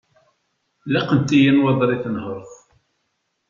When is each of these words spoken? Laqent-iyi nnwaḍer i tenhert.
Laqent-iyi 0.91 1.51
nnwaḍer 1.53 1.89
i 1.95 1.97
tenhert. 2.03 2.51